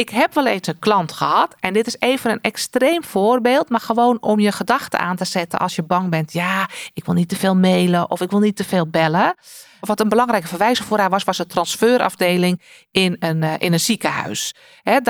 Ik 0.00 0.08
heb 0.08 0.34
wel 0.34 0.46
eens 0.46 0.66
een 0.66 0.78
klant 0.78 1.12
gehad, 1.12 1.54
en 1.58 1.72
dit 1.72 1.86
is 1.86 1.96
even 1.98 2.30
een 2.30 2.40
extreem 2.40 3.04
voorbeeld, 3.04 3.68
maar 3.68 3.80
gewoon 3.80 4.18
om 4.20 4.40
je 4.40 4.52
gedachten 4.52 4.98
aan 4.98 5.16
te 5.16 5.24
zetten 5.24 5.58
als 5.58 5.76
je 5.76 5.82
bang 5.82 6.10
bent. 6.10 6.32
Ja, 6.32 6.68
ik 6.92 7.04
wil 7.04 7.14
niet 7.14 7.28
te 7.28 7.36
veel 7.36 7.56
mailen 7.56 8.10
of 8.10 8.20
ik 8.20 8.30
wil 8.30 8.38
niet 8.38 8.56
te 8.56 8.64
veel 8.64 8.86
bellen. 8.86 9.34
Wat 9.80 10.00
een 10.00 10.08
belangrijke 10.08 10.48
verwijzer 10.48 10.84
voor 10.84 10.98
haar 10.98 11.10
was, 11.10 11.24
was 11.24 11.36
de 11.36 11.46
transferafdeling 11.46 12.62
in 12.90 13.16
een, 13.18 13.42
uh, 13.42 13.52
in 13.58 13.72
een 13.72 13.80
ziekenhuis. 13.80 14.54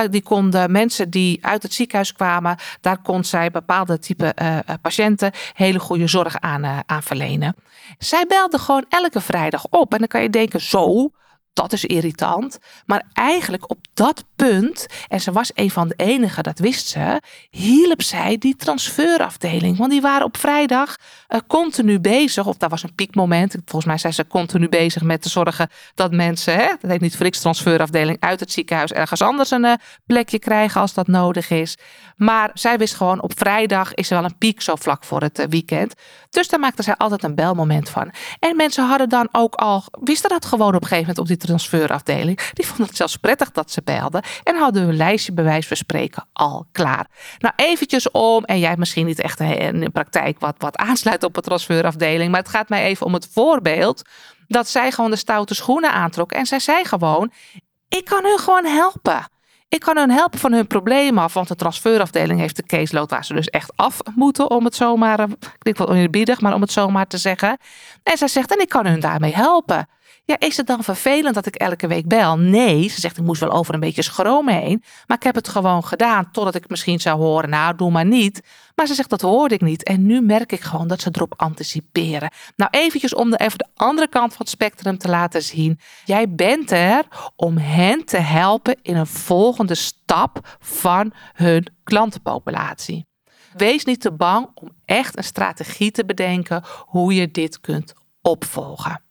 Die 0.09 0.23
konden 0.23 0.71
mensen 0.71 1.09
die 1.09 1.45
uit 1.45 1.63
het 1.63 1.73
ziekenhuis 1.73 2.13
kwamen, 2.13 2.57
daar 2.81 3.01
kon 3.01 3.23
zij 3.23 3.51
bepaalde 3.51 3.99
type 3.99 4.35
uh, 4.41 4.57
patiënten 4.81 5.31
hele 5.53 5.79
goede 5.79 6.07
zorg 6.07 6.39
aan, 6.39 6.63
uh, 6.63 6.79
aan 6.85 7.03
verlenen. 7.03 7.55
Zij 7.97 8.25
belde 8.27 8.59
gewoon 8.59 8.85
elke 8.89 9.21
vrijdag 9.21 9.65
op. 9.69 9.93
En 9.93 9.99
dan 9.99 10.07
kan 10.07 10.21
je 10.21 10.29
denken, 10.29 10.61
zo, 10.61 11.11
dat 11.53 11.73
is 11.73 11.85
irritant. 11.85 12.59
Maar 12.85 13.03
eigenlijk 13.13 13.69
op 13.69 13.77
dat 13.93 14.23
punt, 14.35 14.85
en 15.07 15.21
ze 15.21 15.31
was 15.31 15.51
een 15.53 15.71
van 15.71 15.87
de 15.87 15.93
enigen, 15.97 16.43
dat 16.43 16.59
wist 16.59 16.87
ze, 16.87 17.21
hielp 17.49 18.01
zij 18.01 18.37
die 18.37 18.55
transferafdeling. 18.55 19.77
Want 19.77 19.91
die 19.91 20.01
waren 20.01 20.25
op 20.25 20.37
vrijdag 20.37 20.95
uh, 21.29 21.39
continu 21.47 21.99
bezig, 21.99 22.45
of 22.45 22.57
dat 22.57 22.69
was 22.69 22.83
een 22.83 22.95
piekmoment. 22.95 23.51
Volgens 23.51 23.85
mij 23.85 23.97
zijn 23.97 24.13
ze 24.13 24.27
continu 24.27 24.69
bezig 24.69 25.01
met 25.01 25.21
te 25.21 25.29
zorgen 25.29 25.69
dat 25.95 26.11
mensen, 26.11 26.55
hè, 26.55 26.67
dat 26.79 26.91
heet 26.91 27.01
niet 27.01 27.15
Friks 27.15 27.39
transferafdeling, 27.39 28.17
uit 28.19 28.39
het 28.39 28.51
ziekenhuis 28.51 28.91
ergens 28.91 29.21
anders 29.21 29.51
een 29.51 29.65
uh, 29.65 29.73
plekje 30.05 30.39
krijgen 30.39 30.81
als 30.81 30.93
dat 30.93 31.07
nodig 31.07 31.49
is. 31.49 31.77
Maar 32.15 32.49
zij 32.53 32.77
wist 32.77 32.95
gewoon, 32.95 33.21
op 33.21 33.37
vrijdag 33.37 33.93
is 33.93 34.09
er 34.09 34.15
wel 34.15 34.25
een 34.25 34.37
piek 34.37 34.61
zo 34.61 34.75
vlak 34.75 35.03
voor 35.03 35.21
het 35.21 35.39
uh, 35.39 35.45
weekend. 35.49 35.93
Dus 36.31 36.47
daar 36.47 36.59
maakte 36.59 36.83
zij 36.83 36.95
altijd 36.95 37.23
een 37.23 37.35
belmoment 37.35 37.89
van. 37.89 38.11
En 38.39 38.55
mensen 38.55 38.87
hadden 38.87 39.09
dan 39.09 39.29
ook 39.31 39.55
al, 39.55 39.83
wisten 39.91 40.29
dat 40.29 40.45
gewoon 40.45 40.75
op 40.75 40.81
een 40.81 40.87
gegeven 40.87 40.99
moment 40.99 41.17
op 41.17 41.27
die 41.27 41.37
transferafdeling. 41.37 42.51
Die 42.53 42.65
vonden 42.65 42.85
het 42.85 42.95
zelfs 42.95 43.17
prettig 43.17 43.51
dat 43.51 43.71
ze 43.71 43.81
belden. 43.83 44.23
En 44.43 44.55
hadden 44.55 44.83
hun 44.83 44.95
lijstje 44.95 45.33
bewijs 45.33 45.67
van 45.67 45.77
spreken 45.77 46.27
al 46.33 46.65
klaar. 46.71 47.07
Nou, 47.39 47.53
eventjes 47.55 48.11
om, 48.11 48.43
en 48.43 48.59
jij 48.59 48.67
hebt 48.67 48.79
misschien 48.79 49.05
niet 49.05 49.21
echt 49.21 49.39
in 49.39 49.79
de 49.79 49.89
praktijk 49.89 50.39
wat, 50.39 50.55
wat 50.57 50.77
aansluit 50.77 51.23
op 51.23 51.35
een 51.35 51.43
transferafdeling. 51.43 52.31
Maar 52.31 52.41
het 52.41 52.49
gaat 52.49 52.69
mij 52.69 52.83
even 52.83 53.05
om 53.05 53.13
het 53.13 53.27
voorbeeld 53.31 54.01
dat 54.47 54.67
zij 54.67 54.91
gewoon 54.91 55.11
de 55.11 55.15
stoute 55.15 55.55
schoenen 55.55 55.91
aantrok. 55.91 56.31
En 56.31 56.45
zij 56.45 56.59
zei 56.59 56.85
gewoon, 56.85 57.31
ik 57.87 58.05
kan 58.05 58.23
hun 58.23 58.39
gewoon 58.39 58.65
helpen. 58.65 59.27
Ik 59.71 59.79
kan 59.79 59.97
hun 59.97 60.11
helpen 60.11 60.39
van 60.39 60.53
hun 60.53 60.67
problemen 60.67 61.23
af, 61.23 61.33
want 61.33 61.47
de 61.47 61.55
transferafdeling 61.55 62.39
heeft 62.39 62.55
de 62.55 62.63
caseload 62.63 63.09
waar 63.09 63.25
ze 63.25 63.33
dus 63.33 63.49
echt 63.49 63.71
af 63.75 63.97
moeten, 64.15 64.49
om 64.49 64.65
het 64.65 64.75
zomaar, 64.75 65.19
ik 65.29 65.63
denk 65.63 65.77
wel 65.77 65.87
oneerbiedig, 65.87 66.41
maar 66.41 66.53
om 66.53 66.61
het 66.61 66.71
zomaar 66.71 67.07
te 67.07 67.17
zeggen. 67.17 67.57
En 68.03 68.17
zij 68.17 68.27
zegt, 68.27 68.53
en 68.53 68.61
ik 68.61 68.69
kan 68.69 68.85
hun 68.85 68.99
daarmee 68.99 69.33
helpen. 69.33 69.87
Ja, 70.23 70.39
is 70.39 70.57
het 70.57 70.67
dan 70.67 70.83
vervelend 70.83 71.35
dat 71.35 71.45
ik 71.45 71.55
elke 71.55 71.87
week 71.87 72.07
bel? 72.07 72.37
Nee, 72.37 72.87
ze 72.87 72.99
zegt 72.99 73.17
ik 73.17 73.23
moest 73.23 73.41
wel 73.41 73.51
over 73.51 73.73
een 73.73 73.79
beetje 73.79 74.01
schroom 74.01 74.49
heen. 74.49 74.83
Maar 75.07 75.17
ik 75.17 75.23
heb 75.23 75.35
het 75.35 75.47
gewoon 75.47 75.83
gedaan 75.83 76.31
totdat 76.31 76.55
ik 76.55 76.69
misschien 76.69 76.99
zou 76.99 77.19
horen, 77.19 77.49
nou 77.49 77.75
doe 77.75 77.91
maar 77.91 78.05
niet. 78.05 78.41
Maar 78.75 78.87
ze 78.87 78.93
zegt 78.93 79.09
dat 79.09 79.21
hoorde 79.21 79.55
ik 79.55 79.61
niet. 79.61 79.83
En 79.83 80.05
nu 80.05 80.21
merk 80.21 80.51
ik 80.51 80.61
gewoon 80.61 80.87
dat 80.87 81.01
ze 81.01 81.09
erop 81.11 81.33
anticiperen. 81.37 82.31
Nou 82.55 82.71
eventjes 82.71 83.15
om 83.15 83.33
even 83.33 83.57
de 83.57 83.67
andere 83.75 84.07
kant 84.07 84.29
van 84.29 84.39
het 84.39 84.49
spectrum 84.49 84.97
te 84.97 85.09
laten 85.09 85.43
zien. 85.43 85.79
Jij 86.05 86.29
bent 86.29 86.71
er 86.71 87.05
om 87.35 87.57
hen 87.57 88.05
te 88.05 88.17
helpen 88.17 88.77
in 88.81 88.95
een 88.95 89.07
volgende 89.07 89.75
stap 89.75 90.57
van 90.59 91.13
hun 91.33 91.67
klantenpopulatie. 91.83 93.07
Wees 93.53 93.85
niet 93.85 94.01
te 94.01 94.11
bang 94.11 94.49
om 94.53 94.69
echt 94.85 95.17
een 95.17 95.23
strategie 95.23 95.91
te 95.91 96.05
bedenken 96.05 96.63
hoe 96.85 97.13
je 97.13 97.31
dit 97.31 97.59
kunt 97.59 97.93
opvolgen. 98.21 99.01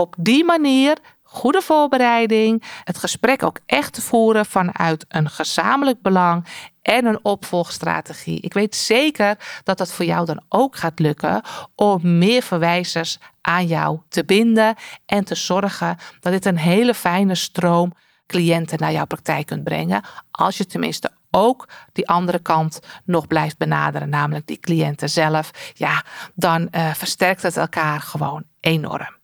Op 0.00 0.14
die 0.18 0.44
manier 0.44 0.98
goede 1.22 1.62
voorbereiding, 1.62 2.62
het 2.84 2.98
gesprek 2.98 3.42
ook 3.42 3.58
echt 3.66 3.92
te 3.92 4.02
voeren 4.02 4.46
vanuit 4.46 5.04
een 5.08 5.30
gezamenlijk 5.30 6.02
belang 6.02 6.46
en 6.82 7.06
een 7.06 7.18
opvolgstrategie. 7.22 8.40
Ik 8.40 8.52
weet 8.52 8.76
zeker 8.76 9.36
dat 9.64 9.78
dat 9.78 9.92
voor 9.92 10.04
jou 10.04 10.26
dan 10.26 10.42
ook 10.48 10.76
gaat 10.76 10.98
lukken 10.98 11.42
om 11.74 12.18
meer 12.18 12.42
verwijzers 12.42 13.18
aan 13.40 13.66
jou 13.66 14.00
te 14.08 14.24
binden 14.24 14.74
en 15.06 15.24
te 15.24 15.34
zorgen 15.34 15.96
dat 16.20 16.32
dit 16.32 16.44
een 16.44 16.58
hele 16.58 16.94
fijne 16.94 17.34
stroom 17.34 17.92
cliënten 18.26 18.78
naar 18.78 18.92
jouw 18.92 19.06
praktijk 19.06 19.46
kunt 19.46 19.64
brengen. 19.64 20.04
Als 20.30 20.56
je 20.56 20.66
tenminste 20.66 21.10
ook 21.30 21.68
die 21.92 22.08
andere 22.08 22.38
kant 22.38 22.80
nog 23.04 23.26
blijft 23.26 23.58
benaderen, 23.58 24.08
namelijk 24.08 24.46
die 24.46 24.60
cliënten 24.60 25.10
zelf, 25.10 25.50
ja, 25.74 26.04
dan 26.34 26.68
uh, 26.70 26.94
versterkt 26.94 27.42
het 27.42 27.56
elkaar 27.56 28.00
gewoon 28.00 28.44
enorm. 28.60 29.19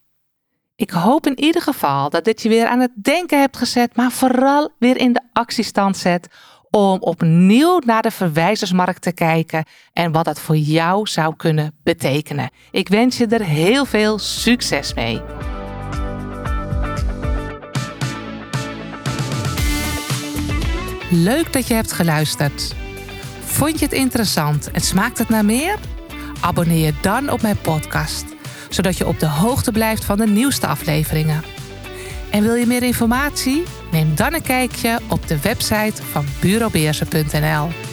Ik 0.77 0.91
hoop 0.91 1.27
in 1.27 1.41
ieder 1.41 1.63
geval 1.63 2.11
dat 2.11 2.25
dit 2.25 2.43
je 2.43 2.49
weer 2.49 2.67
aan 2.67 2.81
het 2.81 2.91
denken 2.95 3.41
hebt 3.41 3.57
gezet, 3.57 3.97
maar 3.97 4.11
vooral 4.11 4.71
weer 4.79 4.97
in 4.97 5.13
de 5.13 5.21
actiestand 5.33 5.97
zet 5.97 6.29
om 6.71 7.01
opnieuw 7.01 7.79
naar 7.85 8.03
de 8.03 8.11
verwijzersmarkt 8.11 9.03
te 9.03 9.13
kijken 9.13 9.65
en 9.93 10.13
wat 10.13 10.25
dat 10.25 10.41
voor 10.41 10.57
jou 10.57 11.07
zou 11.07 11.37
kunnen 11.37 11.75
betekenen. 11.83 12.51
Ik 12.71 12.89
wens 12.89 13.17
je 13.17 13.27
er 13.27 13.43
heel 13.43 13.85
veel 13.85 14.19
succes 14.19 14.95
mee. 14.95 15.21
Leuk 21.11 21.53
dat 21.53 21.67
je 21.67 21.75
hebt 21.75 21.93
geluisterd. 21.93 22.75
Vond 23.41 23.79
je 23.79 23.85
het 23.85 23.95
interessant 23.95 24.71
en 24.71 24.81
smaakt 24.81 25.19
het 25.19 25.29
naar 25.29 25.45
meer? 25.45 25.79
Abonneer 26.41 26.85
je 26.85 26.95
dan 27.01 27.31
op 27.31 27.43
mijn 27.43 27.61
podcast, 27.61 28.25
zodat 28.69 28.97
je 28.97 29.07
op 29.07 29.21
de 29.21 29.29
hoogte 29.29 29.73
blijft 29.73 30.05
van 30.05 30.19
de 30.19 30.27
nieuwste 30.27 30.67
afleveringen. 30.67 31.43
En 32.31 32.43
wil 32.43 32.55
je 32.55 32.67
meer 32.67 32.83
informatie? 32.83 33.63
Neem 33.93 34.15
dan 34.15 34.35
een 34.35 34.43
kijkje 34.43 34.99
op 35.09 35.29
de 35.29 35.41
website 35.41 36.03
van 36.03 36.25
bureaubeersen.nl. 36.41 37.86